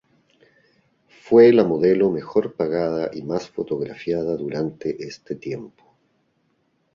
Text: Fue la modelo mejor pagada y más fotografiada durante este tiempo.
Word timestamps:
Fue 1.21 1.53
la 1.53 1.63
modelo 1.63 2.09
mejor 2.09 2.55
pagada 2.55 3.11
y 3.13 3.21
más 3.21 3.47
fotografiada 3.51 4.35
durante 4.35 5.03
este 5.05 5.35
tiempo. 5.35 5.95